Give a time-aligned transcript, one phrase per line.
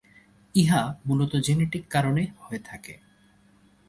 [0.55, 2.93] ইহা মূলত জেনেটিক কারণে হয়ে থাকে।